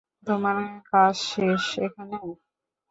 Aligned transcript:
তোমার 0.27 0.57
কাজ 0.89 1.15
শেষ 1.29 1.63
এখানে। 1.85 2.17